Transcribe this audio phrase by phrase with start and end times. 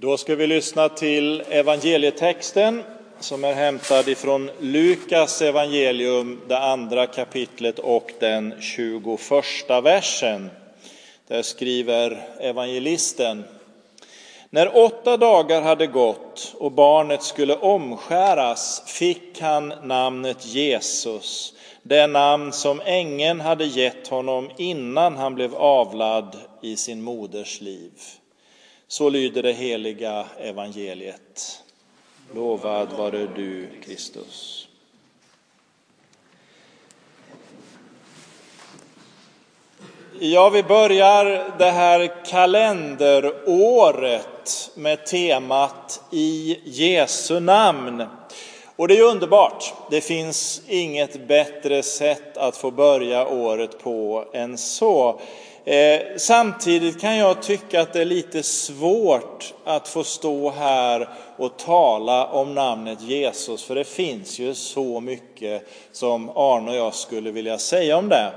[0.00, 2.82] Då ska vi lyssna till evangelietexten
[3.18, 9.04] som är hämtad ifrån Lukas evangelium, det andra kapitlet och den 21
[9.82, 10.50] versen.
[11.28, 13.44] Där skriver evangelisten.
[14.50, 22.52] När åtta dagar hade gått och barnet skulle omskäras fick han namnet Jesus, det namn
[22.52, 27.92] som ängeln hade gett honom innan han blev avlad i sin moders liv.
[28.92, 31.62] Så lyder det heliga evangeliet.
[32.34, 34.68] Lovad vare du, Kristus.
[40.20, 48.06] Ja, vi börjar det här kalenderåret med temat i Jesu namn.
[48.76, 49.74] Och det är underbart.
[49.90, 55.20] Det finns inget bättre sätt att få börja året på än så.
[55.64, 61.58] Eh, samtidigt kan jag tycka att det är lite svårt att få stå här och
[61.58, 67.30] tala om namnet Jesus, för det finns ju så mycket som Arne och jag skulle
[67.30, 68.32] vilja säga om det.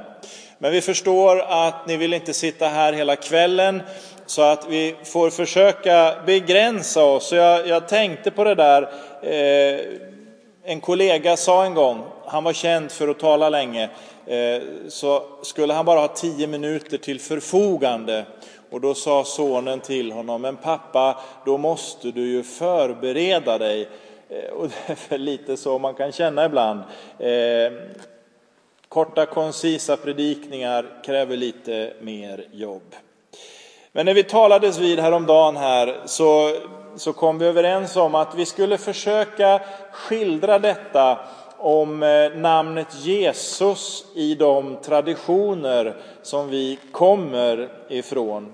[0.58, 3.82] Men vi förstår att ni vill inte sitta här hela kvällen,
[4.26, 7.28] så att vi får försöka begränsa oss.
[7.28, 8.82] Så jag, jag tänkte på det där,
[9.22, 9.80] eh,
[10.66, 13.90] en kollega sa en gång, han var känd för att tala länge,
[14.26, 18.26] Eh, så skulle han bara ha tio minuter till förfogande.
[18.70, 23.90] Och då sa sonen till honom, men pappa, då måste du ju förbereda dig.
[24.30, 26.80] Eh, och det är väl lite så man kan känna ibland.
[27.20, 27.72] Eh,
[28.88, 32.96] korta, koncisa predikningar kräver lite mer jobb.
[33.92, 36.56] Men när vi talades vid häromdagen här så,
[36.96, 41.20] så kom vi överens om att vi skulle försöka skildra detta
[41.64, 48.54] om eh, namnet Jesus i de traditioner som vi kommer ifrån.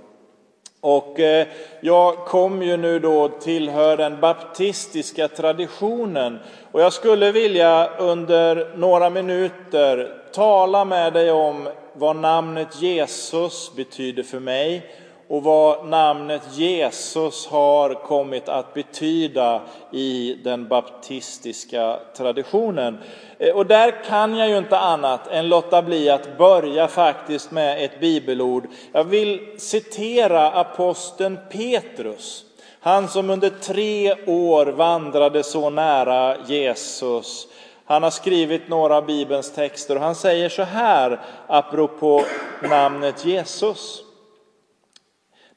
[0.82, 1.48] Och eh,
[1.82, 6.40] jag kom ju nu då tillhör den baptistiska traditionen
[6.72, 14.24] och jag skulle vilja under några minuter tala med dig om vad namnet Jesus betyder
[14.24, 14.96] för mig
[15.30, 22.98] och vad namnet Jesus har kommit att betyda i den baptistiska traditionen.
[23.38, 27.86] Eh, och där kan jag ju inte annat än låta bli att börja faktiskt med
[27.86, 28.68] ett bibelord.
[28.92, 32.44] Jag vill citera aposteln Petrus.
[32.80, 37.48] Han som under tre år vandrade så nära Jesus.
[37.86, 42.24] Han har skrivit några av Bibelns texter och han säger så här apropå
[42.70, 44.04] namnet Jesus.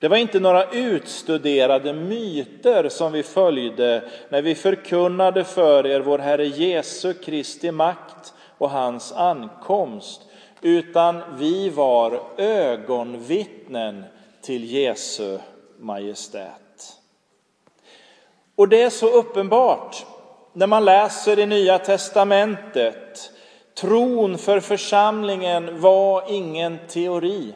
[0.02, 6.18] Det var inte några utstuderade myter som vi följde när vi förkunnade för er vår
[6.18, 10.22] Herre Jesu Kristi makt och hans ankomst,
[10.60, 14.04] utan vi var ögonvittnen
[14.40, 15.38] till Jesu
[15.78, 16.92] Majestät.
[18.56, 20.06] Och det är så uppenbart
[20.52, 23.30] när man läser i Nya Testamentet.
[23.74, 27.54] Tron för församlingen var ingen teori.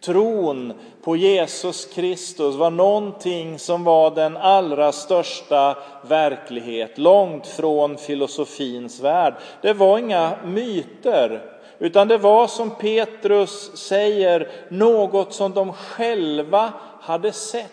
[0.00, 0.72] Tron
[1.02, 5.76] på Jesus Kristus var någonting som var den allra största
[6.08, 9.34] verklighet, långt från filosofins värld.
[9.62, 11.42] Det var inga myter,
[11.78, 17.72] utan det var som Petrus säger, något som de själva hade sett.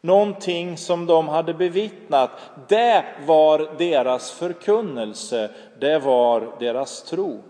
[0.00, 2.30] Någonting som de hade bevittnat.
[2.68, 5.50] Det var deras förkunnelse,
[5.80, 7.42] det var deras tro.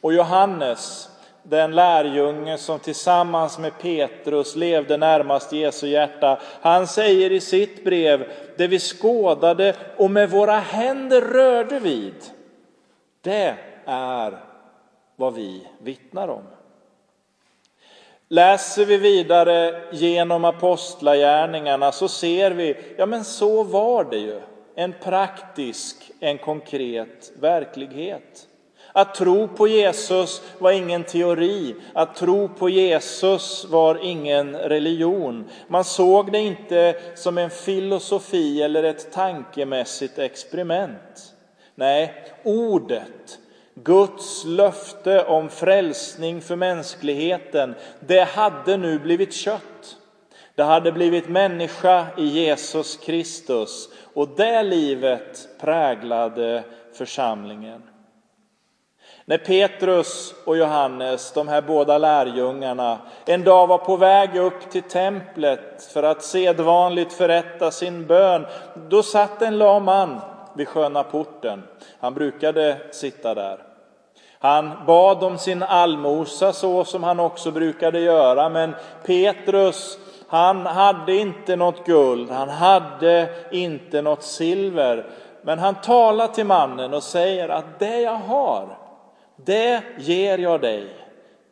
[0.00, 1.08] Och Johannes,
[1.42, 6.40] den lärjunge som tillsammans med Petrus levde närmast Jesu hjärta.
[6.60, 12.14] Han säger i sitt brev, det vi skådade och med våra händer rörde vid,
[13.20, 13.54] det
[13.86, 14.38] är
[15.16, 16.42] vad vi vittnar om.
[18.28, 24.40] Läser vi vidare genom apostlagärningarna så ser vi, ja men så var det ju.
[24.74, 28.48] En praktisk, en konkret verklighet.
[28.92, 35.50] Att tro på Jesus var ingen teori, att tro på Jesus var ingen religion.
[35.68, 41.34] Man såg det inte som en filosofi eller ett tankemässigt experiment.
[41.74, 43.38] Nej, ordet,
[43.74, 49.96] Guds löfte om frälsning för mänskligheten, det hade nu blivit kött.
[50.54, 57.82] Det hade blivit människa i Jesus Kristus och det livet präglade församlingen.
[59.24, 64.82] När Petrus och Johannes, de här båda lärjungarna, en dag var på väg upp till
[64.82, 68.46] templet för att sedvanligt förrätta sin bön,
[68.88, 70.20] då satt en lam man
[70.54, 71.62] vid sköna porten.
[72.00, 73.58] Han brukade sitta där.
[74.38, 78.74] Han bad om sin allmosa så som han också brukade göra, men
[79.06, 79.98] Petrus
[80.28, 85.06] Han hade inte något guld, han hade inte något silver.
[85.42, 88.81] Men han talar till mannen och säger att det jag har,
[89.36, 90.86] det ger jag dig.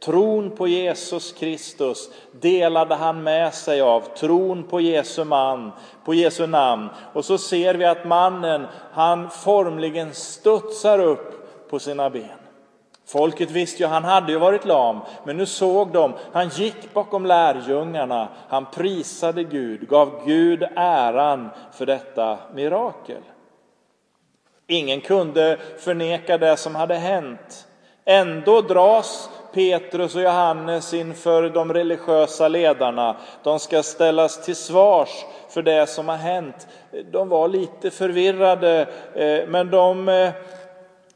[0.04, 5.72] Tron på Jesus Kristus delade han med sig av, tron på Jesu, man,
[6.04, 6.88] på Jesu namn.
[7.12, 12.24] Och så ser vi att mannen, han formligen studsar upp på sina ben.
[13.06, 17.26] Folket visste ju, han hade ju varit lam, men nu såg de, han gick bakom
[17.26, 23.22] lärjungarna, han prisade Gud, gav Gud äran för detta mirakel.
[24.66, 27.66] Ingen kunde förneka det som hade hänt.
[28.10, 33.16] Ändå dras Petrus och Johannes inför de religiösa ledarna.
[33.42, 35.08] De ska ställas till svars
[35.48, 36.68] för det som har hänt.
[37.12, 40.30] De var lite förvirrade, eh, men de eh,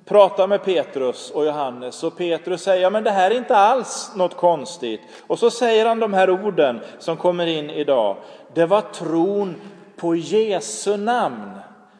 [0.04, 4.12] pratar med Petrus och Johannes och Petrus säger, ja men det här är inte alls
[4.16, 5.00] något konstigt.
[5.26, 8.16] Och så säger han de här orden som kommer in idag.
[8.54, 9.54] Det var tron
[9.96, 11.50] på Jesu namn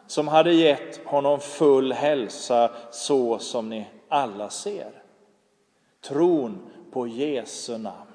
[0.07, 4.91] som hade gett honom full hälsa så som ni alla ser.
[6.09, 6.59] Tron
[6.93, 8.11] på Jesu namn.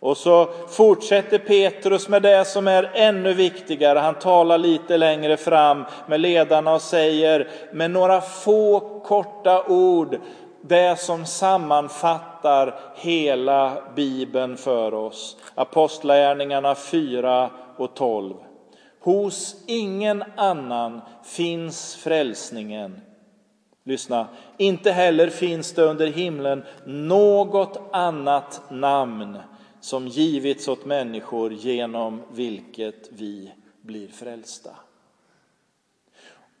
[0.00, 3.98] Och så fortsätter Petrus med det som är ännu viktigare.
[3.98, 10.18] Han talar lite längre fram med ledarna och säger med några få korta ord
[10.60, 15.36] det som sammanfattar hela Bibeln för oss.
[15.54, 18.34] Apostlagärningarna 4 och 12.
[19.00, 23.00] Hos ingen annan finns frälsningen.
[23.86, 29.38] Lyssna, inte heller finns det under himlen något annat namn
[29.80, 34.70] som givits åt människor genom vilket vi blir frälsta.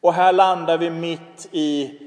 [0.00, 1.98] Och här landar vi mitt i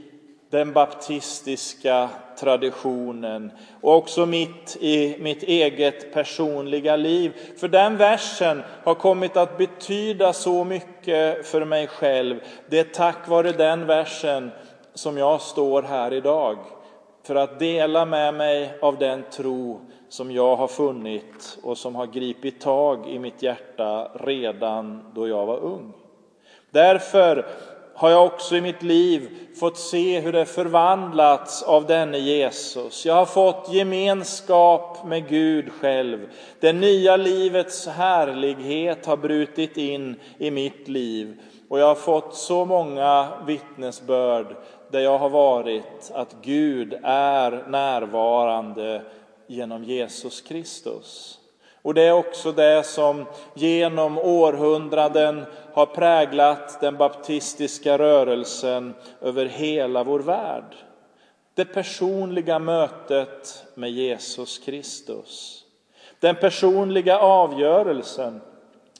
[0.50, 2.10] den baptistiska
[2.40, 7.34] traditionen och också mitt i mitt eget personliga liv.
[7.58, 12.40] För den versen har kommit att betyda så mycket för mig själv.
[12.70, 14.52] Det är tack vare den versen
[14.98, 16.58] som jag står här idag
[17.24, 22.06] för att dela med mig av den tro som jag har funnit och som har
[22.06, 25.94] gripit tag i mitt hjärta redan då jag var ung.
[26.72, 27.46] Därför
[27.98, 29.30] har jag också i mitt liv
[29.60, 33.06] fått se hur det förvandlats av denne Jesus.
[33.06, 36.30] Jag har fått gemenskap med Gud själv.
[36.60, 41.38] Det nya livets härlighet har brutit in i mitt liv
[41.70, 44.56] och jag har fått så många vittnesbörd
[44.92, 49.02] där jag har varit att Gud är närvarande
[49.48, 51.40] genom Jesus Kristus.
[51.82, 55.46] Och det är också det som genom århundraden
[55.78, 60.76] har präglat den baptistiska rörelsen över hela vår värld.
[61.54, 65.64] Det personliga mötet med Jesus Kristus.
[66.20, 68.42] Den personliga avgörelsen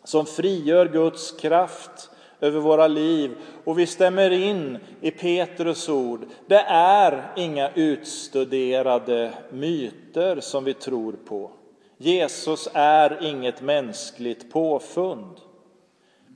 [0.04, 2.10] som frigör Guds kraft
[2.42, 3.32] över våra liv.
[3.64, 6.26] Och vi stämmer in i Petrus ord.
[6.48, 11.52] Det är inga utstuderade myter som vi tror på.
[11.98, 15.47] Jesus är inget mänskligt påfund.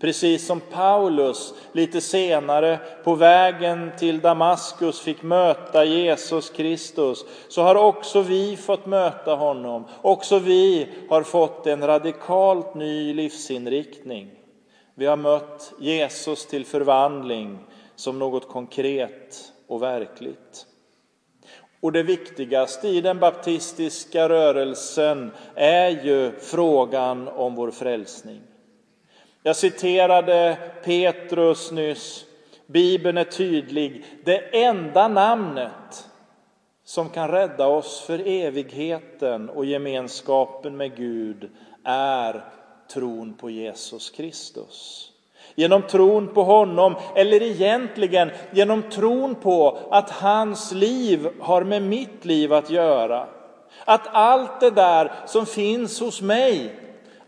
[0.02, 7.76] Precis som Paulus lite senare på vägen till Damaskus fick möta Jesus Kristus så har
[7.76, 9.86] också vi fått möta honom.
[10.02, 14.32] Också vi har fått en radikalt ny livsinriktning.
[14.96, 17.60] Vi har mött Jesus till förvandling
[17.96, 20.66] som något konkret och verkligt.
[21.82, 28.42] Och det viktigaste i den baptistiska rörelsen är ju frågan om vår frälsning.
[29.44, 32.26] Jag citerade Petrus nyss.
[32.68, 34.06] Bibeln är tydlig.
[34.24, 36.10] Det enda namnet
[36.86, 41.50] som kan rädda oss för evigheten och gemenskapen med Gud
[41.84, 42.46] är
[42.94, 45.08] tron på Jesus Kristus.
[45.56, 52.26] Genom tron på honom, eller egentligen genom tron på att hans liv har med mitt
[52.26, 53.28] liv att göra.
[53.86, 56.76] Att allt det där som finns hos mig,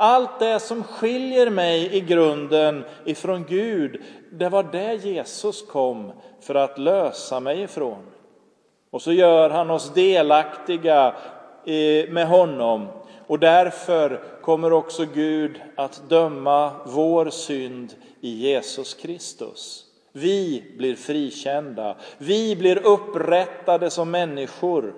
[0.04, 6.56] allt det som skiljer mig i grunden ifrån Gud, det var det Jesus kom för
[6.56, 8.04] att lösa mig ifrån.
[8.92, 11.16] Och så gör han oss delaktiga
[11.66, 12.88] eh, med honom
[13.28, 19.86] och därför kommer också Gud att döma vår synd i Jesus Kristus.
[20.12, 24.94] Vi blir frikända, vi blir upprättade som människor.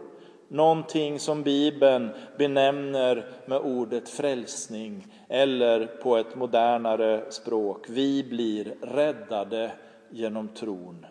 [0.48, 7.86] Någonting som Bibeln benämner med ordet frälsning eller på ett modernare språk.
[7.90, 9.72] Vi blir räddade
[10.10, 11.06] genom tron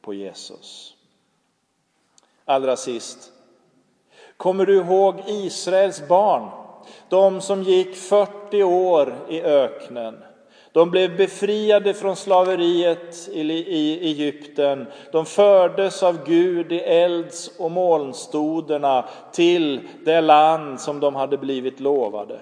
[0.00, 0.96] på Jesus.
[2.44, 3.32] Allra sist,
[4.36, 6.50] Kommer du ihåg Israels barn
[7.08, 10.24] De som gick 40 år i öknen.
[10.76, 14.86] De blev befriade från slaveriet i Egypten.
[15.12, 21.80] De fördes av Gud i elds och molnstoderna till det land som de hade blivit
[21.80, 22.38] lovade.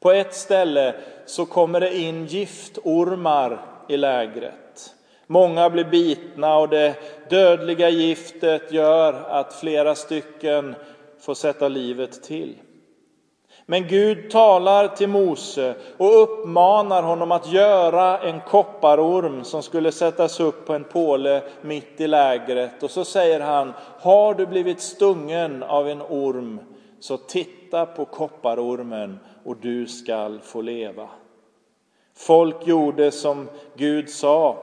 [0.00, 0.94] På ett ställe
[1.26, 4.94] så kommer det in giftormar i lägret.
[5.26, 6.94] Många blir bitna och det
[7.30, 10.74] dödliga giftet gör att flera stycken
[11.20, 12.54] får sätta livet till.
[13.66, 20.40] Men Gud talar till Mose och uppmanar honom att göra en kopparorm som skulle sättas
[20.40, 22.82] upp på en påle mitt i lägret.
[22.82, 26.60] Och så säger han, har du blivit stungen av en orm
[27.00, 31.08] så titta på kopparormen och du skall få leva.
[32.16, 34.56] Folk gjorde som Gud sa.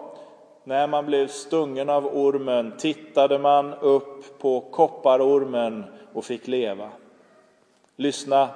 [0.64, 6.90] När man blev stungen av ormen tittade man upp på kopparormen och fick leva.
[7.96, 8.50] Lyssna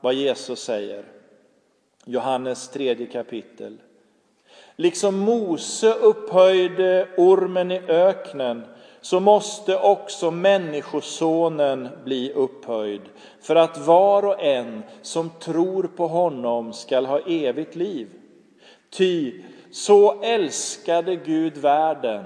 [0.00, 1.04] vad Jesus säger.
[2.04, 3.76] Johannes tredje kapitel.
[4.76, 8.64] Liksom Mose upphöjde ormen i öknen
[9.00, 13.02] så måste också Människosonen bli upphöjd
[13.40, 18.08] för att var och en som tror på honom skall ha evigt liv.
[18.90, 22.24] Ty så älskade Gud världen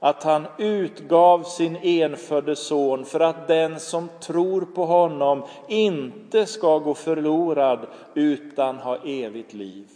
[0.00, 6.78] att han utgav sin enfödde son för att den som tror på honom inte ska
[6.78, 9.88] gå förlorad utan ha evigt liv.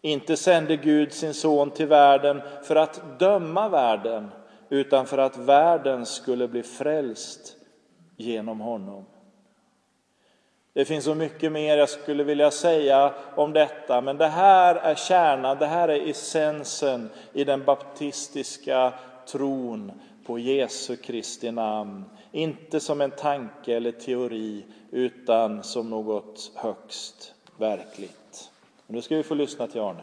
[0.00, 4.30] Inte sände Gud sin son till världen för att döma världen
[4.68, 7.56] utan för att världen skulle bli frälst
[8.16, 9.04] genom honom.
[10.72, 14.94] Det finns så mycket mer jag skulle vilja säga om detta, men det här är
[14.94, 18.92] kärnan, det här är essensen i den baptistiska
[19.26, 19.92] tron
[20.26, 22.04] på Jesu Kristi namn.
[22.32, 28.50] Inte som en tanke eller teori, utan som något högst verkligt.
[28.86, 30.02] Nu ska vi få lyssna till Arne.